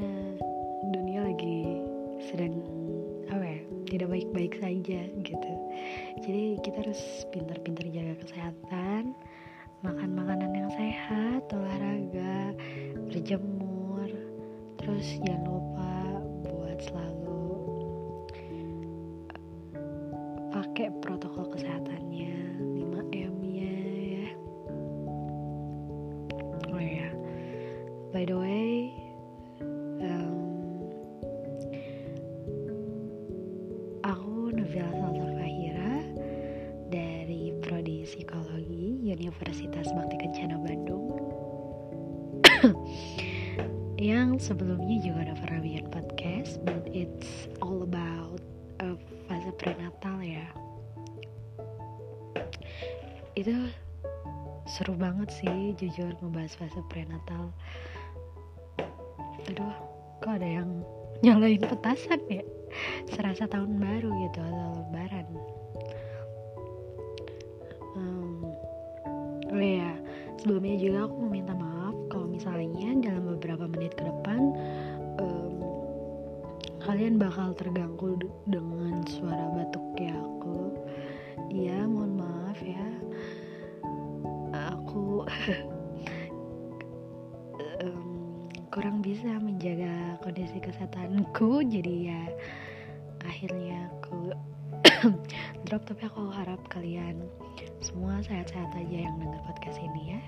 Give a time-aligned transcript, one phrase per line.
[0.00, 0.32] Karena
[0.96, 1.76] dunia lagi
[2.32, 2.56] sedang
[3.28, 5.52] apa ya, tidak baik-baik saja gitu.
[6.24, 9.12] Jadi kita harus pintar-pintar jaga kesehatan,
[9.84, 12.56] makan makanan yang sehat, olahraga,
[13.12, 14.08] berjemur,
[14.80, 15.92] terus jangan lupa
[16.48, 17.44] buat selalu
[20.48, 22.56] pakai protokol kesehatannya
[34.80, 35.92] Nabila Salsafahira
[36.88, 41.20] dari Prodi Psikologi Universitas Bakti Kencana Bandung.
[44.00, 48.40] Yang sebelumnya juga udah pernah bikin podcast but it's all about
[48.80, 48.96] uh,
[49.28, 50.48] fase prenatal ya.
[53.36, 53.68] Itu
[54.64, 57.52] seru banget sih jujur ngebahas fase prenatal.
[59.44, 59.76] Aduh
[60.24, 60.80] kok ada yang
[61.20, 62.40] nyalain petasan ya
[63.10, 65.26] serasa tahun baru gitu atau lebaran.
[67.98, 68.46] Um,
[69.50, 69.92] oh ya
[70.38, 74.40] sebelumnya juga aku mau minta maaf kalau misalnya dalam beberapa menit ke depan
[75.20, 75.54] um,
[76.80, 78.16] kalian bakal terganggu
[78.48, 80.72] dengan suara batuknya aku.
[81.50, 82.88] Iya mohon maaf ya.
[84.54, 85.26] Aku
[88.70, 91.62] kurang bisa menjaga kondisi kesehatanku.
[91.74, 92.22] Jadi ya
[93.26, 94.30] akhirnya aku
[95.66, 95.82] drop.
[95.90, 97.18] Tapi aku harap kalian
[97.82, 100.22] semua sehat-sehat aja yang denger podcast ini ya.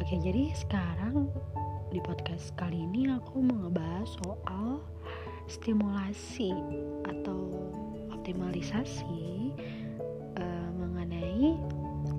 [0.00, 1.28] Oke jadi sekarang
[1.92, 4.80] di podcast kali ini aku mau ngebahas soal
[5.44, 6.56] stimulasi
[7.04, 7.68] atau
[8.08, 9.52] optimalisasi
[10.40, 11.52] uh, mengenai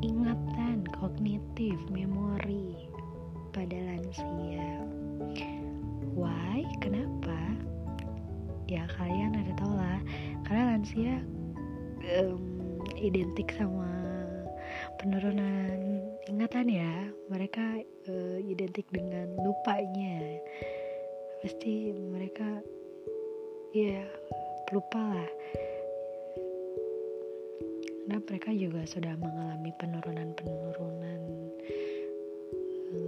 [0.06, 2.30] ingatan kognitif memori
[10.91, 11.24] lansia
[12.19, 13.88] um, identik sama
[15.00, 17.07] penurunan ingatan ya.
[17.31, 17.79] Mereka
[18.12, 20.19] uh, identik dengan lupanya.
[21.40, 22.59] Pasti mereka
[23.72, 24.03] ya
[24.75, 25.31] lupa lah.
[28.03, 31.22] Karena mereka juga sudah mengalami penurunan-penurunan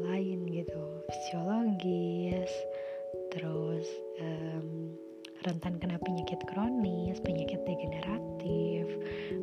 [0.07, 0.83] lain gitu.
[1.11, 2.53] Fisiologis
[3.35, 3.91] terus
[4.23, 4.32] um,
[5.43, 8.87] rentan kena penyakit kronis penyakit degeneratif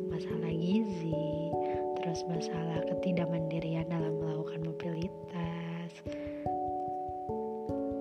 [0.09, 1.53] masalah gizi
[2.01, 5.91] terus masalah ketidakmandirian dalam melakukan mobilitas.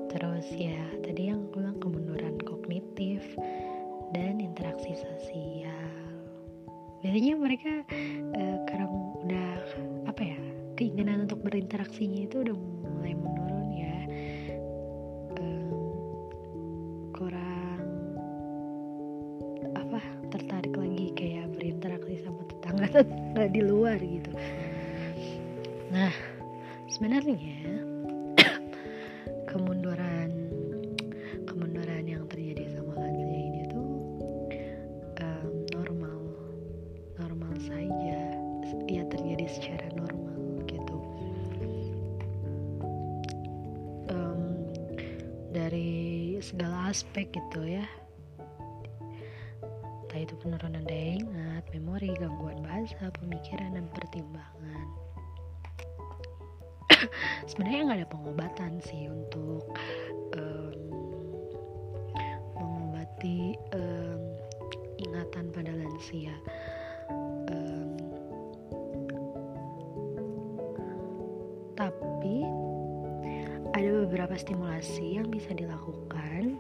[0.09, 3.21] Terus ya tadi yang aku bilang kemunduran kognitif
[4.17, 5.93] dan interaksi sosial.
[7.05, 7.85] Biasanya mereka
[8.35, 9.53] uh, karena udah
[10.09, 10.41] apa ya
[10.81, 13.50] keinginan untuk berinteraksinya itu udah mulai menurun
[23.41, 24.33] tetangga di luar gitu.
[25.89, 26.13] Nah
[26.93, 27.81] sebenarnya
[29.51, 30.29] kemunduran
[31.49, 33.93] kemunduran yang terjadi sama lansia ini tuh
[35.25, 36.21] um, normal.
[37.17, 38.21] Normal saja.
[38.93, 40.97] Ya terjadi secara normal gitu.
[44.13, 44.69] Um,
[45.49, 47.89] dari segala aspek gitu ya
[50.11, 54.87] entah itu penurunan daya ingat, memori, gangguan bahasa, pemikiran, dan pertimbangan.
[57.47, 59.71] Sebenarnya nggak ada pengobatan sih untuk
[60.35, 60.75] um,
[62.59, 64.23] mengobati um,
[64.99, 66.35] ingatan pada lansia.
[67.47, 67.95] Um,
[71.79, 72.43] tapi
[73.79, 76.59] ada beberapa stimulasi yang bisa dilakukan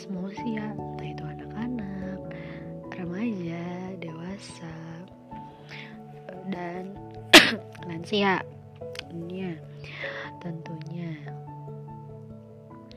[0.00, 2.20] semua usia entah itu anak-anak
[2.96, 3.68] remaja
[4.00, 4.72] dewasa.
[6.48, 6.96] Dan
[7.88, 8.40] lansia.
[9.04, 9.60] Tentunya
[10.40, 11.12] tentunya.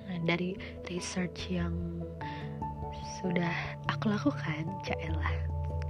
[0.08, 0.56] Nah, dari
[0.88, 1.76] research yang
[3.20, 3.52] sudah
[3.92, 5.36] aku lakukan caelah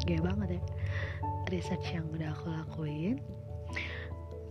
[0.09, 0.61] gaya banget ya.
[1.53, 3.21] Research yang udah aku lakuin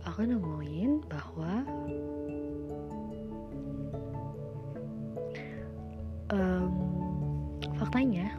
[0.07, 1.63] aku nemuin bahwa
[6.33, 6.73] um,
[7.77, 8.33] faktanya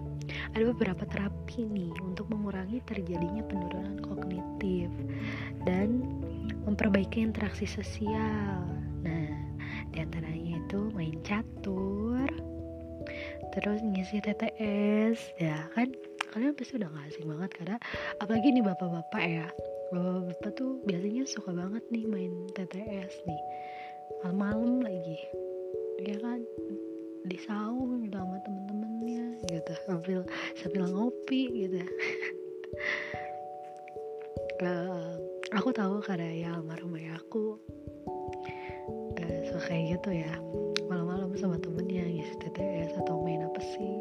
[0.55, 4.91] ada beberapa terapi nih untuk mengurangi terjadinya penurunan kognitif
[5.63, 6.03] dan
[6.67, 8.65] memperbaiki interaksi sosial.
[9.05, 9.31] Nah,
[9.95, 12.27] di antaranya itu main catur
[13.55, 15.87] terus ngisi TTS ya kan
[16.35, 17.77] kalian pasti udah gak asing banget karena
[18.19, 19.47] apalagi nih bapak-bapak ya.
[19.95, 23.43] Bapak-bapak tuh biasanya suka banget nih main TTS nih.
[24.27, 25.19] Malam-malam lagi.
[26.03, 26.43] Ya kan
[27.25, 29.73] di saung gitu sama temen-temennya gitu.
[29.89, 30.21] Sambil
[30.61, 31.81] sambil ngopi gitu.
[34.61, 35.17] Uh,
[35.59, 37.57] aku tahu karena ya almarhum ayah aku
[39.17, 40.33] uh, suka kayak gitu ya.
[40.85, 43.97] Malam-malam sama temennya ngisi TTS atau main apa sih.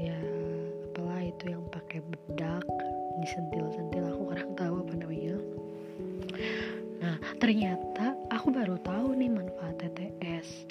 [0.00, 0.16] Ya
[0.88, 2.64] apalah itu yang pakai bedak
[3.20, 5.36] disentil-sentil aku kurang tahu apa namanya.
[7.04, 10.69] Nah ternyata aku baru tahu nih manfaat TTS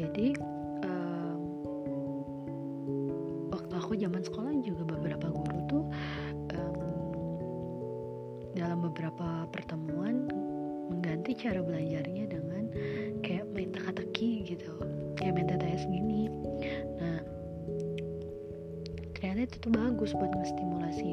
[0.00, 0.32] jadi
[0.88, 1.40] um,
[3.52, 5.84] waktu aku zaman sekolah juga beberapa guru tuh
[6.56, 6.80] um,
[8.56, 10.24] dalam beberapa pertemuan
[10.88, 12.64] mengganti cara belajarnya dengan
[13.20, 14.72] kayak main teka-teki gitu.
[15.20, 16.32] Kayak main TTS gini
[16.96, 17.20] nah
[19.12, 21.10] ternyata itu tuh bagus buat ngestimulasi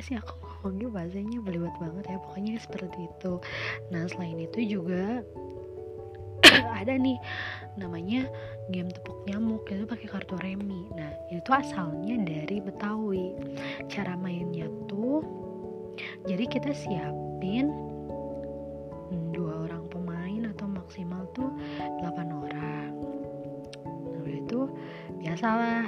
[0.00, 0.88] gimana sih aku ngomongnya?
[0.96, 3.32] Bahasanya belibet banget ya pokoknya seperti itu.
[3.92, 5.20] Nah selain itu juga
[6.80, 7.20] ada nih
[7.76, 8.24] namanya
[8.72, 10.88] game tepuk nyamuk itu pakai kartu remi.
[10.96, 13.36] Nah itu asalnya dari Betawi.
[13.92, 15.20] Cara mainnya tuh
[16.24, 17.68] jadi kita siapin
[19.36, 21.52] dua orang pemain atau maksimal tuh
[22.00, 22.08] 8
[22.40, 22.88] orang.
[24.16, 24.64] Nah itu
[25.20, 25.84] biasalah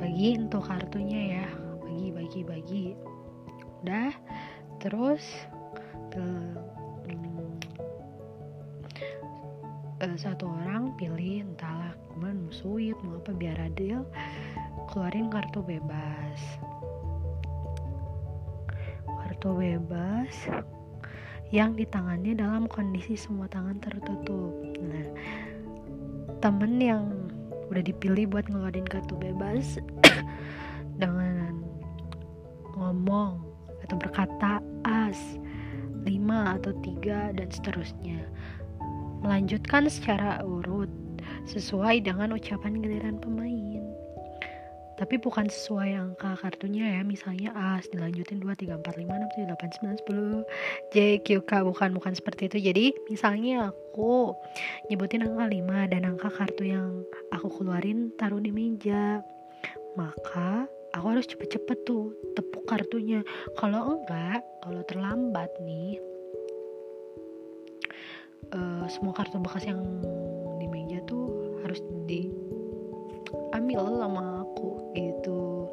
[0.00, 1.63] bagi untuk kartunya ya
[2.24, 2.84] bagi bagi bagi
[3.84, 4.12] udah
[4.80, 5.20] terus
[6.16, 6.56] uh,
[10.00, 14.08] uh, satu orang pilih entahlah mau sweet mau apa biar adil
[14.88, 16.40] keluarin kartu bebas.
[19.04, 20.32] Kartu bebas
[21.52, 24.56] yang di tangannya dalam kondisi semua tangan tertutup.
[24.80, 25.12] Nah
[26.40, 27.04] temen yang
[27.68, 29.76] udah dipilih buat ngeluarin kartu bebas
[31.04, 31.43] dengan
[32.84, 33.40] ngomong
[33.88, 35.40] atau berkata as
[36.04, 38.20] lima atau tiga dan seterusnya.
[39.24, 40.92] Melanjutkan secara urut
[41.48, 43.80] sesuai dengan ucapan giliran pemain.
[44.94, 49.50] Tapi bukan sesuai angka kartunya ya misalnya A dilanjutin 2, 3, 4, 5, 6, 7,
[49.50, 52.70] 8, 9, 10 J, Q, K bukan bukan seperti itu.
[52.70, 54.38] Jadi misalnya aku
[54.86, 57.02] nyebutin angka 5 dan angka kartu yang
[57.34, 59.18] aku keluarin taruh di meja
[59.98, 63.26] maka aku harus cepet-cepet tuh tepuk kartunya.
[63.58, 65.98] Kalau enggak kalau terlambat nih
[68.54, 69.82] uh, semua kartu bekas yang
[70.62, 75.68] di meja tuh harus diambil sama aku gitu.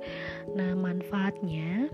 [0.57, 1.87] Nah manfaatnya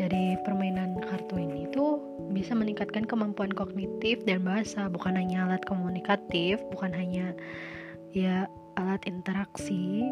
[0.00, 2.00] dari permainan kartu ini tuh
[2.32, 4.88] bisa meningkatkan kemampuan kognitif dan bahasa.
[4.88, 7.36] Bukan hanya alat komunikatif bukan hanya
[8.16, 8.48] ya
[8.80, 10.02] alat interaksi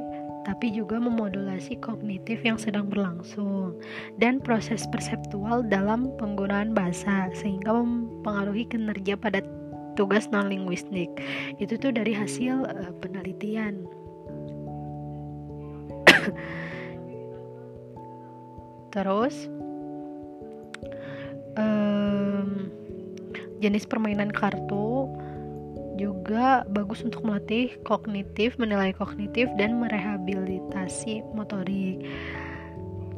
[0.48, 3.76] tapi juga memodulasi kognitif yang sedang berlangsung
[4.16, 9.44] dan proses perseptual dalam penggunaan bahasa sehingga mempengaruhi kinerja pada
[9.92, 11.12] tugas non linguistik
[11.60, 13.84] itu tuh dari hasil uh, penelitian.
[18.96, 19.52] Terus
[21.60, 22.72] um,
[23.60, 25.12] jenis permainan kartu
[25.98, 32.00] juga bagus untuk melatih kognitif, menilai kognitif, dan merehabilitasi motorik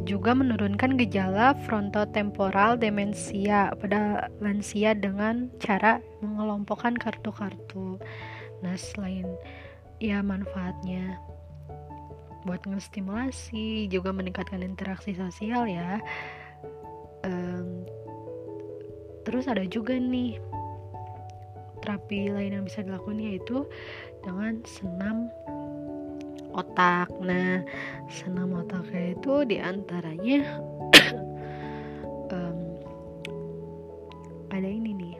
[0.08, 8.00] juga menurunkan gejala frontotemporal demensia pada lansia dengan cara mengelompokkan kartu-kartu.
[8.64, 9.28] Nah, selain
[10.00, 11.20] ya manfaatnya
[12.48, 16.00] buat ngestimulasi, juga meningkatkan interaksi sosial ya.
[17.20, 17.84] Um,
[19.28, 20.40] terus ada juga nih
[21.80, 23.66] terapi lain yang bisa dilakukan yaitu
[24.20, 25.32] dengan senam
[26.54, 27.08] otak.
[27.22, 27.62] Nah,
[28.10, 30.40] senam otaknya itu di antaranya
[32.34, 32.58] um,
[34.50, 35.16] ada ini nih.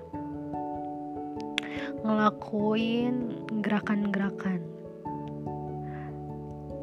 [2.00, 4.60] Ngelakuin gerakan-gerakan.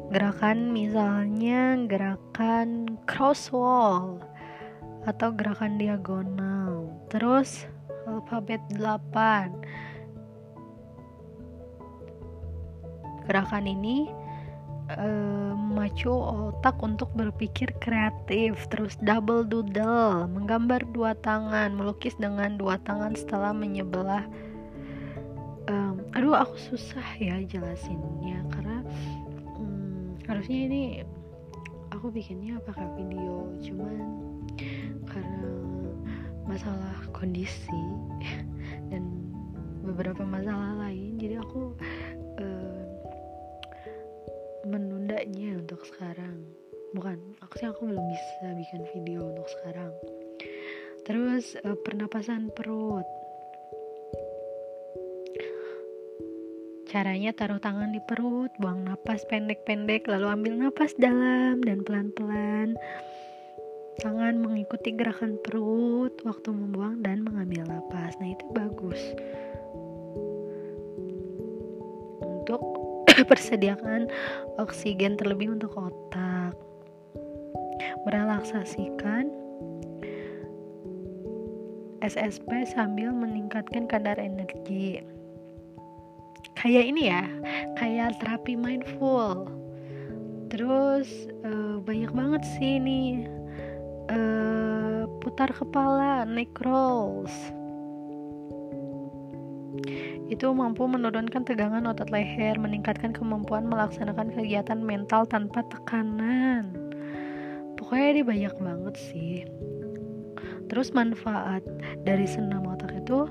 [0.08, 4.24] Gerakan misalnya gerakan cross wall
[5.04, 6.88] atau gerakan diagonal.
[7.12, 7.68] Terus
[8.18, 9.54] alfabet 8
[13.28, 14.08] gerakan ini
[14.96, 22.80] uh, memacu otak untuk berpikir kreatif terus double doodle menggambar dua tangan melukis dengan dua
[22.88, 24.24] tangan setelah menyebelah.
[25.68, 28.80] Um, aduh aku susah ya jelasinnya karena
[29.60, 30.82] um, harusnya ini
[31.92, 34.00] aku bikinnya pakai video cuman
[35.04, 35.57] karena
[36.48, 37.80] masalah kondisi
[38.90, 39.04] dan
[39.84, 41.20] beberapa masalah lain.
[41.20, 41.76] Jadi aku
[42.40, 42.82] uh,
[44.64, 46.48] menundanya untuk sekarang.
[46.96, 49.92] Bukan aku sih aku belum bisa bikin video untuk sekarang.
[51.04, 53.04] Terus uh, pernapasan perut.
[56.88, 62.80] Caranya taruh tangan di perut, buang napas pendek-pendek, lalu ambil napas dalam dan pelan-pelan.
[63.98, 68.14] Tangan mengikuti gerakan perut waktu membuang dan mengambil napas.
[68.22, 69.02] Nah, itu bagus.
[72.22, 72.62] Untuk
[73.30, 74.06] persediaan
[74.62, 76.54] oksigen terlebih untuk otak.
[78.06, 79.28] Merelaksasikan
[81.98, 85.02] SSP sambil meningkatkan kadar energi
[86.58, 87.22] kayak ini ya
[87.78, 89.46] kayak terapi mindful
[90.50, 91.06] terus
[91.46, 93.30] uh, banyak banget sih ini
[94.08, 97.32] uh, putar kepala neck rolls.
[100.28, 106.68] Itu mampu menurunkan tegangan otot leher meningkatkan kemampuan melaksanakan kegiatan mental tanpa tekanan.
[107.80, 109.48] Pokoknya ini banyak banget sih.
[110.68, 111.64] Terus manfaat
[112.04, 113.24] dari senam otak itu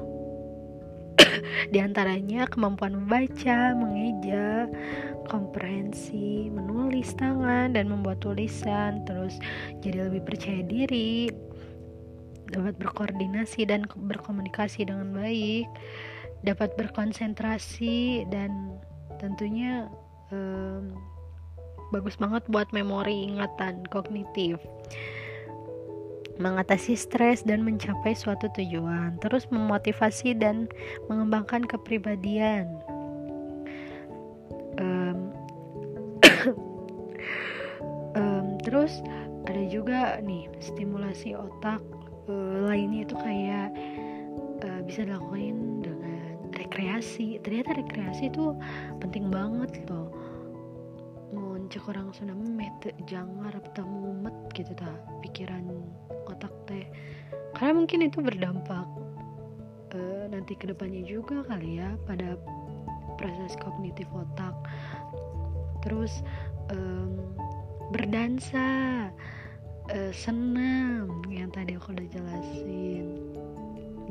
[1.73, 4.67] di antaranya kemampuan membaca, mengeja,
[5.27, 9.37] komprehensi, menulis tangan dan membuat tulisan, terus
[9.83, 11.29] jadi lebih percaya diri,
[12.51, 15.67] dapat berkoordinasi dan berkomunikasi dengan baik,
[16.47, 18.79] dapat berkonsentrasi dan
[19.19, 19.89] tentunya
[20.31, 20.95] um,
[21.91, 24.59] bagus banget buat memori ingatan kognitif
[26.37, 30.69] mengatasi stres dan mencapai suatu tujuan, terus memotivasi dan
[31.09, 32.69] mengembangkan kepribadian.
[34.77, 35.33] Um,
[38.13, 39.01] um, terus
[39.49, 41.81] ada juga nih stimulasi otak
[42.29, 43.69] uh, lainnya itu kayak
[44.61, 47.41] uh, bisa dilakukan dengan rekreasi.
[47.41, 48.53] Ternyata rekreasi itu
[49.01, 50.13] penting banget loh
[51.67, 54.87] cek orang Sunda mete jangan atau mumet gitu ta
[55.19, 55.67] pikiran
[56.37, 56.85] otak teh.
[57.57, 58.85] Karena mungkin itu berdampak
[59.97, 62.37] uh, nanti ke depannya juga kali ya pada
[63.17, 64.53] proses kognitif otak.
[65.81, 66.21] Terus
[66.69, 67.33] um,
[67.89, 69.09] berdansa
[69.89, 73.17] uh, senam yang tadi aku udah jelasin.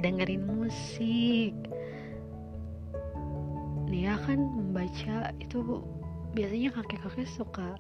[0.03, 1.55] Dengerin musik.
[3.87, 5.87] Nih ya kan membaca itu
[6.35, 7.79] biasanya kakek-kakek suka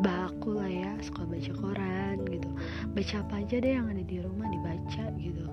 [0.00, 2.48] abah aku lah ya suka baca koran gitu.
[2.96, 5.44] Baca apa aja deh yang ada di rumah dibaca gitu.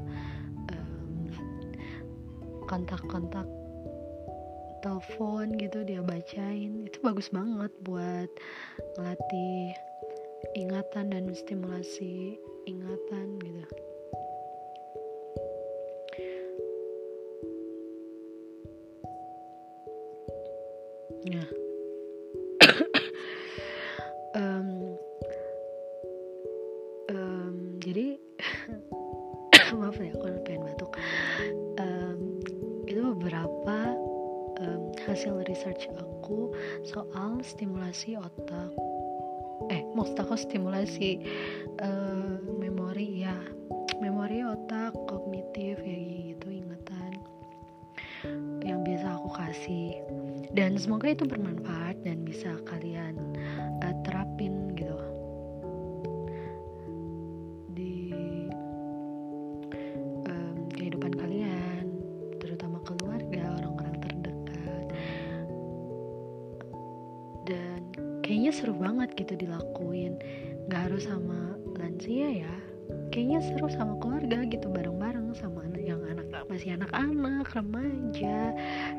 [2.63, 3.47] Kontak-kontak
[4.79, 6.87] telepon gitu dia bacain.
[6.87, 8.31] Itu bagus banget buat
[8.95, 9.75] ngelatih
[10.55, 13.86] ingatan dan stimulasi ingatan gitu
[36.87, 38.71] soal stimulasi otak.
[39.67, 41.21] Eh maksud aku stimulasi
[41.83, 43.35] uh, memori ya.
[43.97, 45.97] Memori otak kognitif ya
[46.33, 47.17] gitu ingatan
[48.61, 49.89] yang biasa aku kasih.
[50.53, 53.17] Dan semoga itu bermanfaat dan bisa kalian
[53.81, 55.06] uh, terapin gitu
[68.57, 70.17] seru banget gitu dilakuin.
[70.65, 72.55] Nggak harus sama lansia ya.
[73.13, 78.55] Kayaknya seru sama keluarga gitu bareng-bareng sama anak yang anak masih anak-anak remaja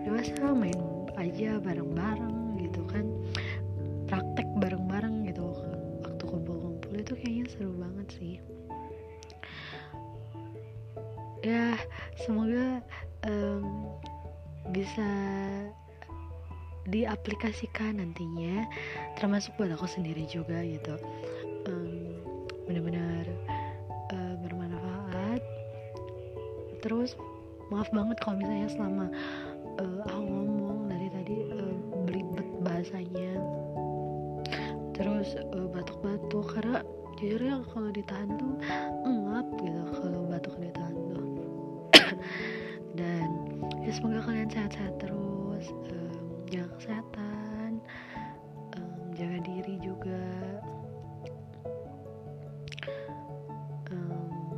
[0.06, 0.78] dewasa main
[1.18, 3.04] aja bareng-bareng gitu kan.
[4.06, 5.50] Praktek bareng-bareng gitu
[6.06, 8.34] waktu kumpul-kumpul itu kayaknya seru banget sih.
[11.42, 11.74] Ya
[12.22, 12.82] semoga
[13.26, 13.90] um,
[14.74, 15.08] bisa
[16.88, 18.64] diaplikasikan nantinya
[19.20, 20.96] termasuk buat aku sendiri juga gitu.
[21.68, 22.16] Um,
[22.64, 23.24] benar-benar
[24.12, 25.42] uh, bermanfaat.
[26.84, 27.16] Terus
[27.68, 29.06] maaf banget kalau misalnya selama
[29.80, 31.76] uh, aku ngomong dari tadi uh,
[32.08, 33.32] belibet bahasanya.
[34.96, 36.82] Terus uh, batuk-batuk karena
[37.18, 38.54] jujur ya kalau ditahan tuh
[39.04, 41.26] ngap gitu kalau batuk ditahan tuh.
[42.98, 43.28] Dan
[43.84, 46.07] ya semoga kalian sehat-sehat terus um,
[46.48, 47.72] jaga kesehatan
[48.76, 50.24] um, jaga diri juga.
[53.92, 54.56] Um,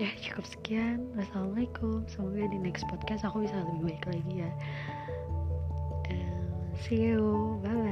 [0.00, 1.08] ya cukup sekian.
[1.16, 2.08] Wassalamualaikum.
[2.08, 4.50] Semoga di next podcast aku bisa lebih baik lagi ya.
[6.08, 7.60] Um, see you.
[7.60, 7.87] Bye bye